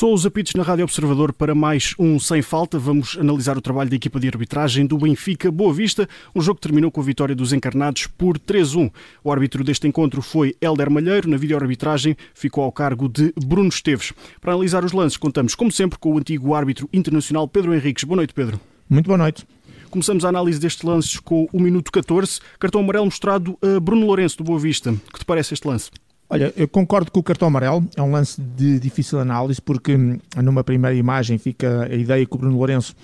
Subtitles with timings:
[0.00, 2.78] Sou os apitos na Rádio Observador para mais um Sem Falta.
[2.78, 6.08] Vamos analisar o trabalho da equipa de arbitragem do Benfica Boa Vista.
[6.34, 8.90] Um jogo que terminou com a vitória dos encarnados por 3-1.
[9.22, 11.28] O árbitro deste encontro foi Helder Malheiro.
[11.28, 14.14] Na videoarbitragem ficou ao cargo de Bruno Esteves.
[14.40, 18.04] Para analisar os lances, contamos, como sempre, com o antigo árbitro internacional Pedro Henriques.
[18.04, 18.58] Boa noite, Pedro.
[18.88, 19.46] Muito boa noite.
[19.90, 22.40] Começamos a análise destes lances com o minuto 14.
[22.58, 24.94] Cartão amarelo mostrado a Bruno Lourenço, do Boa Vista.
[25.12, 25.90] Que te parece este lance?
[26.32, 30.16] Olha, eu concordo com o cartão amarelo, é um lance de difícil análise, porque hum,
[30.36, 32.94] numa primeira imagem fica a ideia que o Bruno Lourenço,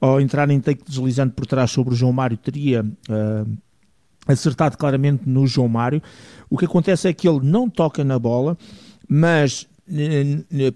[0.00, 3.56] ao entrar em take deslizando por trás sobre o João Mário, teria uh,
[4.26, 6.02] acertado claramente no João Mário.
[6.50, 8.58] O que acontece é que ele não toca na bola,
[9.08, 9.68] mas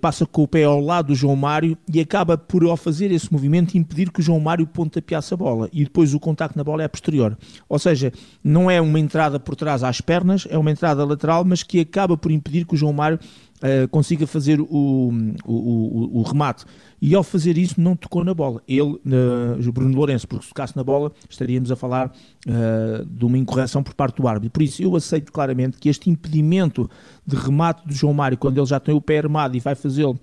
[0.01, 3.33] passa com o pé ao lado do João Mário e acaba por, ao fazer esse
[3.33, 6.83] movimento, impedir que o João Mário pontapeasse a bola e depois o contacto na bola
[6.83, 7.37] é posterior.
[7.69, 11.63] Ou seja, não é uma entrada por trás às pernas, é uma entrada lateral, mas
[11.63, 13.19] que acaba por impedir que o João Mário
[13.57, 16.65] uh, consiga fazer o, o, o, o, remate.
[17.01, 18.63] E ao fazer isso, não tocou na bola.
[18.67, 22.13] Ele, uh, Bruno Lourenço, porque se tocasse na bola, estaríamos a falar
[22.47, 24.51] uh, de uma incorreção por parte do árbitro.
[24.51, 26.89] Por isso, eu aceito claramente que este impedimento
[27.27, 30.19] de remate do João Mário, quando ele já tem o pé armado e vai fazê-lo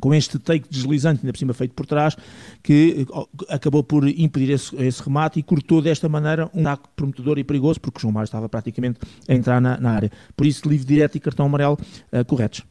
[0.00, 2.16] com este take deslizante, ainda por cima feito por trás,
[2.62, 3.06] que
[3.48, 7.80] acabou por impedir esse, esse remate e cortou desta maneira um ataque prometedor e perigoso,
[7.80, 10.10] porque o João Mário estava praticamente a entrar na, na área.
[10.36, 11.78] Por isso, livre direto e cartão amarelo
[12.12, 12.62] uh, corretos.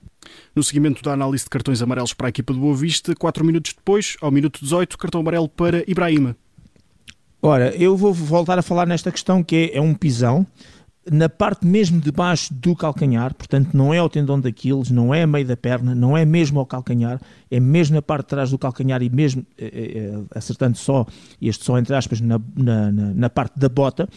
[0.56, 3.74] No seguimento da análise de cartões amarelos para a equipa do Boa Vista, 4 minutos
[3.74, 6.36] depois, ao minuto 18, cartão amarelo para Ibrahima.
[7.42, 10.46] Ora, eu vou voltar a falar nesta questão que é, é um pisão
[11.12, 15.24] na parte mesmo de baixo do calcanhar, portanto não é ao tendão daqueles, não é
[15.24, 18.52] a meio da perna, não é mesmo ao calcanhar, é mesmo na parte de trás
[18.52, 21.06] do calcanhar e mesmo é, é, acertando só,
[21.42, 24.08] este só entre aspas, na, na, na parte da bota,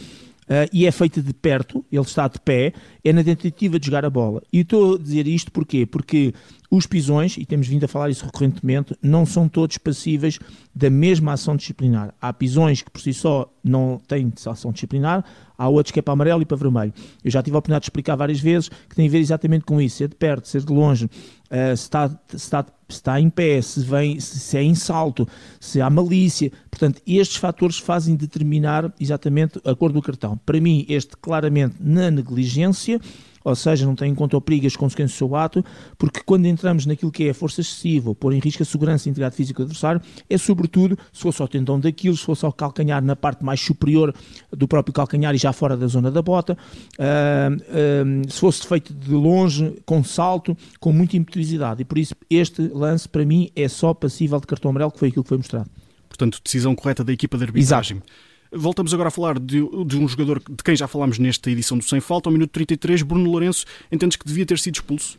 [0.43, 2.73] Uh, e é feita de perto, ele está de pé,
[3.05, 4.43] é na tentativa de jogar a bola.
[4.53, 5.87] E estou a dizer isto porquê?
[5.87, 6.35] Porque
[6.73, 10.39] os pisões, e temos vindo a falar isso recorrentemente, não são todos passíveis
[10.75, 12.15] da mesma ação disciplinar.
[12.19, 15.23] Há pisões que por si só não têm ação disciplinar,
[15.59, 16.95] há outros que é para amarelo e para vermelho.
[17.23, 19.79] Eu já tive a oportunidade de explicar várias vezes que tem a ver exatamente com
[19.83, 23.29] isso, ser de perto, ser de longe, uh, se, está, se, está, se está em
[23.29, 25.29] pé, se, vem, se é em salto,
[25.61, 26.51] se há malícia.
[26.71, 30.39] Portanto, estes fatores fazem determinar exatamente a cor do cartão.
[30.39, 32.99] Para mim, este claramente na negligência,
[33.45, 35.65] ou seja, não tem em conta o perigo e as consequências do seu ato,
[35.99, 39.09] porque quando entramos naquilo que é a força excessiva, ou pôr em risco a segurança
[39.09, 42.53] e integridade física do adversário, é sobretudo, se fosse ao tendão daquilo, se fosse ao
[42.53, 44.15] calcanhar na parte mais superior
[44.51, 46.57] do próprio calcanhar e já fora da zona da bota,
[46.99, 51.83] uh, uh, se fosse feito de longe, com salto, com muita impetuosidade.
[51.83, 55.09] E por isso este lance, para mim, é só passível de cartão amarelo, que foi
[55.09, 55.71] aquilo que foi mostrado.
[56.09, 57.97] Portanto, decisão correta da equipa de arbitragem.
[57.97, 58.32] Exato.
[58.55, 61.85] Voltamos agora a falar de, de, um jogador de quem já falámos nesta edição do
[61.85, 65.19] Sem Falta, ao minuto 33, Bruno Lourenço, entendes que devia ter sido expulso?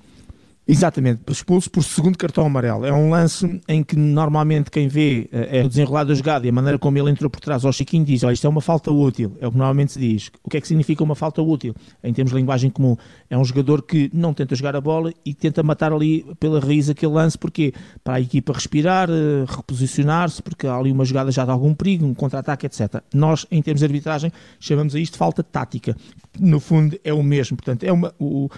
[0.66, 2.86] Exatamente, expulso por segundo cartão amarelo.
[2.86, 6.50] É um lance em que normalmente quem vê eh, é o desenrolar da jogada e
[6.50, 8.90] a maneira como ele entrou por trás ao Chiquinho diz: Olha, isto é uma falta
[8.90, 9.36] útil.
[9.42, 10.32] É o que normalmente se diz.
[10.42, 11.76] O que é que significa uma falta útil?
[12.02, 12.96] Em termos de linguagem comum,
[13.30, 16.90] é um jogador que não tenta jogar a bola e tenta matar ali pela raiz
[16.90, 21.44] aquele lance, porque para a equipa respirar, eh, reposicionar-se, porque há ali uma jogada já
[21.44, 23.04] de algum perigo, um contra-ataque, etc.
[23.14, 24.32] Nós, em termos de arbitragem,
[24.62, 25.94] chamamos a isto de falta tática.
[26.40, 27.58] No fundo, é o mesmo.
[27.58, 28.50] Portanto, é uma, o,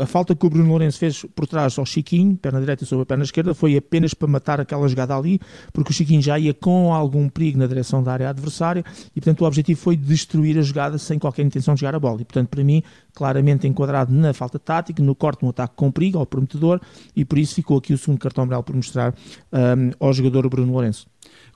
[0.00, 3.06] a falta que o Bruno Lourenço fez por trás ao Chiquinho, perna direita sobre a
[3.06, 5.40] perna esquerda, foi apenas para matar aquela jogada ali,
[5.72, 8.84] porque o Chiquinho já ia com algum perigo na direção da área adversária
[9.14, 12.20] e, portanto, o objetivo foi destruir a jogada sem qualquer intenção de jogar a bola.
[12.20, 12.82] E, portanto, para mim,
[13.14, 16.80] claramente enquadrado na falta tática, no corte no ataque com perigo ao prometedor
[17.14, 19.14] e por isso ficou aqui o segundo cartão amarelo por mostrar
[19.52, 21.06] um, ao jogador Bruno Lourenço.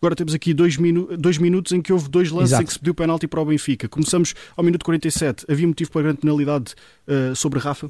[0.03, 2.63] Agora temos aqui dois, minu dois minutos em que houve dois lances Exato.
[2.63, 3.87] em que se pediu penalti para o Benfica.
[3.87, 5.45] Começamos ao minuto 47.
[5.47, 6.75] Havia motivo para grande penalidade
[7.07, 7.87] uh, sobre Rafa?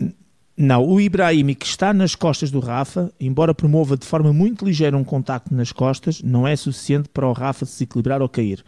[0.57, 4.97] Não, o Ibrahim que está nas costas do Rafa, embora promova de forma muito ligeira
[4.97, 8.65] um contacto nas costas, não é suficiente para o Rafa se desequilibrar ou cair.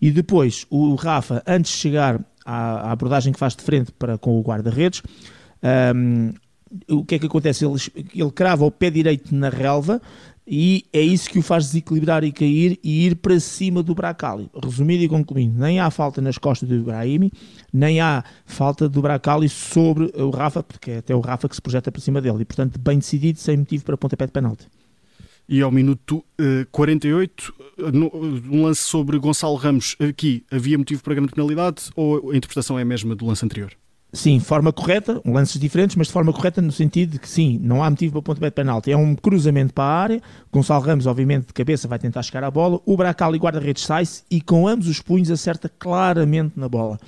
[0.00, 4.16] E depois, o Rafa, antes de chegar à, à abordagem que faz de frente para,
[4.16, 5.02] com o guarda-redes,
[5.94, 6.32] um,
[6.88, 7.64] o que é que acontece?
[7.64, 7.76] Ele,
[8.14, 10.00] ele crava o pé direito na relva
[10.50, 14.48] e é isso que o faz desequilibrar e cair e ir para cima do Bracali.
[14.64, 17.30] Resumido e concluindo, nem há falta nas costas do Ibrahim,
[17.70, 21.60] nem há falta do Bracali sobre o Rafa, porque é até o Rafa que se
[21.60, 22.40] projeta para cima dele.
[22.40, 24.66] E, portanto, bem decidido, sem motivo para pontapé de penalti.
[25.46, 27.54] E ao minuto uh, 48,
[27.92, 28.10] no,
[28.50, 32.82] um lance sobre Gonçalo Ramos, aqui havia motivo para grande penalidade ou a interpretação é
[32.82, 33.72] a mesma do lance anterior?
[34.10, 37.84] Sim, forma correta, lances diferentes, mas de forma correta no sentido de que sim, não
[37.84, 38.90] há motivo para o pontapé de penalti.
[38.90, 42.50] É um cruzamento para a área, Gonçalo Ramos obviamente de cabeça vai tentar chegar à
[42.50, 46.98] bola, o Bracal e guarda-redes sai-se e com ambos os punhos acerta claramente na bola.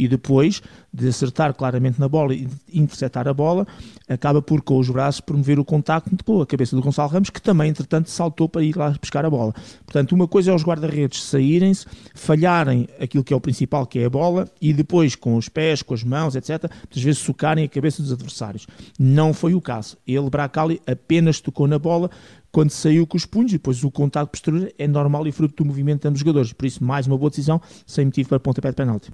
[0.00, 0.62] E depois
[0.92, 3.66] de acertar claramente na bola e interceptar a bola,
[4.08, 7.40] acaba por, com os braços, promover o contacto com a cabeça do Gonçalo Ramos, que
[7.40, 9.54] também, entretanto, saltou para ir lá buscar a bola.
[9.84, 14.06] Portanto, uma coisa é os guarda-redes saírem-se, falharem aquilo que é o principal, que é
[14.06, 17.68] a bola, e depois, com os pés, com as mãos, etc., muitas vezes socarem a
[17.68, 18.66] cabeça dos adversários.
[18.98, 19.98] Não foi o caso.
[20.06, 22.10] Ele, Bracali, apenas tocou na bola,
[22.52, 25.64] quando saiu com os punhos e depois o contato posterior é normal e fruto do
[25.64, 26.52] movimento de ambos os jogadores.
[26.52, 29.10] Por isso, mais uma boa decisão, sem motivo para pontapé de penalti.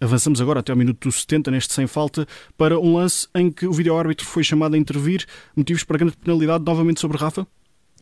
[0.00, 3.72] Avançamos agora até ao minuto 70, neste sem falta, para um lance em que o
[3.72, 5.26] vídeo-árbitro foi chamado a intervir.
[5.56, 7.46] Motivos para grande penalidade novamente sobre Rafa?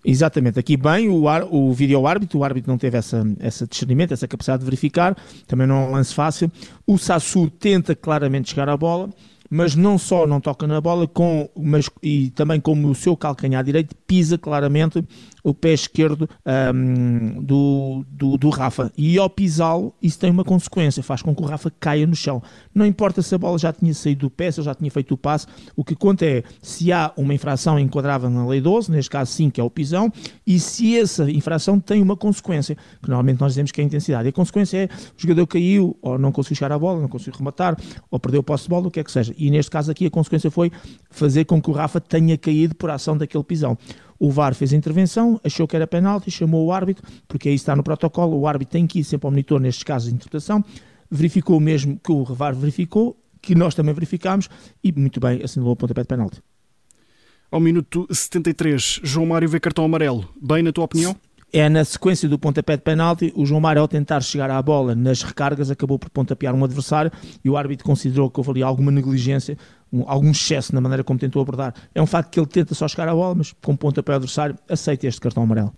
[0.05, 4.61] Exatamente, aqui bem o, o vídeo-árbitro, o árbitro não teve essa, essa discernimento, essa capacidade
[4.61, 5.17] de verificar,
[5.47, 6.51] também não é um lance fácil.
[6.85, 9.11] O Sassu tenta claramente chegar à bola,
[9.55, 13.63] mas não só não toca na bola, com, mas, e também como o seu calcanhar
[13.63, 15.05] direito pisa claramente
[15.43, 16.29] o pé esquerdo
[16.75, 18.93] um, do, do, do, Rafa.
[18.97, 22.43] E ao pisá-lo, isso tem uma consequência, faz com que o Rafa caia no chão.
[22.75, 25.15] Não importa se a bola já tinha saído do pé, se ele já tinha feito
[25.15, 29.11] o passe, o que conta é se há uma infração enquadrável na Lei 12, neste
[29.11, 30.13] caso sim, que é o pisão,
[30.47, 34.29] e se essa infração tem uma consequência, que normalmente nós dizemos que é a intensidade.
[34.29, 34.89] E a consequência é o
[35.21, 37.77] jogador caiu, ou não conseguiu chegar à bola, não conseguiu rematar,
[38.11, 39.35] ou perdeu o posse de bola, o que é que seja.
[39.37, 40.71] E neste caso aqui a consequência foi
[41.11, 43.77] fazer com que o Rafa tenha caído por ação daquele pisão.
[44.23, 47.75] O VAR fez a intervenção, achou que era penalti, chamou o árbitro, porque aí está
[47.75, 50.65] no protocolo, o árbitro tem que ir sempre ao monitor nestes casos de interpretação,
[51.11, 54.49] verificou mesmo que o VAR verificou, que nós também verificámos,
[54.85, 56.41] e muito bem, assinalou o pontapé de penalti.
[57.51, 60.29] Ao minuto 73, João Mário vê cartão amarelo.
[60.41, 61.17] Bem, na tua opinião?
[61.53, 64.95] é na sequência do pontapé de penalti, o João Mário ao tentar chegar à bola
[64.95, 67.13] nas recargas acabou por pontapear um adversário
[67.45, 69.59] e o árbitro considerou que houve ali alguma negligência,
[69.93, 71.75] um, algum excesso na maneira como tentou abordar.
[71.95, 75.07] É um facto que ele tenta só chegar à bola, mas com pontapé adversário aceita
[75.07, 75.73] este cartão amarelo.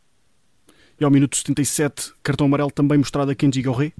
[1.00, 3.92] E ao minuto 77, cartão amarelo também mostrado a Kenji Gorré?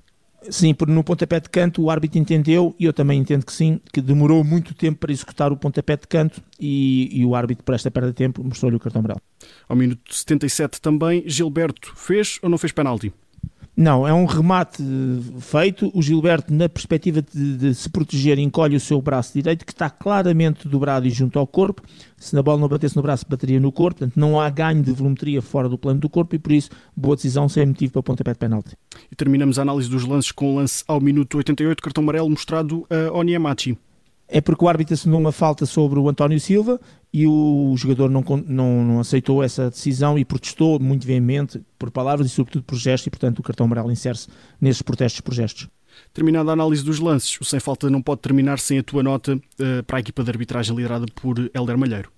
[0.51, 3.81] Sim, porque no pontapé de canto o árbitro entendeu, e eu também entendo que sim,
[3.93, 7.75] que demorou muito tempo para executar o pontapé de canto e, e o árbitro, por
[7.75, 9.21] esta perda de tempo, mostrou-lhe o cartão amarelo.
[9.69, 13.13] Ao minuto 77 também, Gilberto fez ou não fez penalti?
[13.77, 14.83] Não, é um remate
[15.41, 15.91] feito.
[15.93, 19.91] O Gilberto, na perspectiva de, de, se proteger, encolhe o seu braço direito, que está
[19.91, 21.83] claramente dobrado e junto ao corpo.
[22.17, 23.99] Se na bola não batesse no braço, bateria no corpo.
[23.99, 27.17] Portanto, não há ganho de volumetria fora do plano do corpo e, por isso, boa
[27.17, 28.77] decisão, sem motivo para pontapé de penalti.
[29.11, 32.87] E terminamos a análise dos lances com o lance ao minuto 88, cartão amarelo mostrado
[32.89, 33.77] a Onyemachi
[34.29, 36.81] é porque o árbitro assinou uma falta sobre o António Silva
[37.13, 42.27] e o jogador não, não, não, aceitou essa decisão e protestou muito veemente por palavras
[42.27, 44.29] e sobretudo por gestos e portanto o cartão amarelo insere-se
[44.61, 45.69] nesses protestos por gestos.
[46.13, 49.37] Terminada a análise dos lances, o sem falta não pode terminar sem a tua nota
[49.37, 52.11] uh, para a equipa de arbitragem liderada por Helder Malheiro.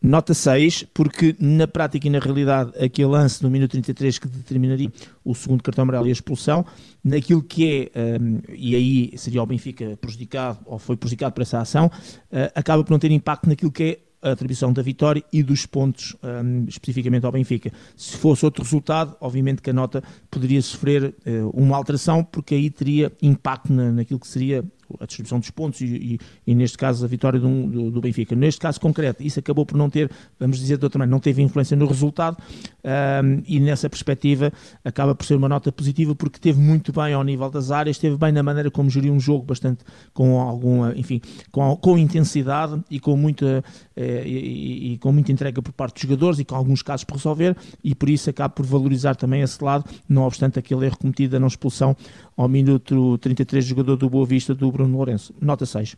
[0.00, 4.90] Nota 6, porque na prática e na realidade aquele lance no minuto 33 que determinaria
[5.24, 6.64] o segundo cartão amarelo e a expulsão,
[7.02, 11.60] naquilo que é, um, e aí seria o Benfica prejudicado, ou foi prejudicado por essa
[11.60, 15.42] ação, uh, acaba por não ter impacto naquilo que é a atribuição da vitória e
[15.42, 17.72] dos pontos um, especificamente ao Benfica.
[17.96, 22.70] Se fosse outro resultado, obviamente que a nota poderia sofrer uh, uma alteração, porque aí
[22.70, 24.64] teria impacto na, naquilo que seria
[25.00, 28.34] a distribuição dos pontos e, e, e neste caso a vitória do, do, do, Benfica.
[28.34, 31.42] Neste caso concreto, isso acabou por não ter, vamos dizer de outra maneira, não teve
[31.42, 32.36] influência no resultado
[32.84, 34.52] um, e nessa perspectiva
[34.84, 38.16] acaba por ser uma nota positiva porque teve muito bem ao nível das áreas, esteve
[38.16, 42.98] bem na maneira como geriu um jogo bastante com alguma, enfim, com, com intensidade e
[42.98, 43.62] com muita
[43.96, 47.16] eh, e, e, com muita entrega por parte dos jogadores e com alguns casos por
[47.16, 51.36] resolver e por isso acaba por valorizar também esse lado, não obstante aquele erro cometido
[51.36, 51.96] a não expulsão
[52.36, 55.34] ao minuto 33 jogador do Boa Vista do Bruno Lourenço.
[55.40, 55.96] Nota 6.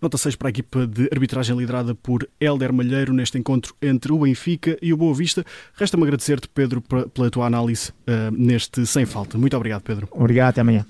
[0.00, 4.20] Nota 6 para a equipa de arbitragem liderada por Helder Malheiro neste encontro entre o
[4.20, 5.44] Benfica e o Boa Vista.
[5.74, 9.36] Resta-me agradecer-te, Pedro, pela tua análise uh, neste Sem Falta.
[9.36, 10.08] Muito obrigado, Pedro.
[10.12, 10.86] Obrigado, até amanhã.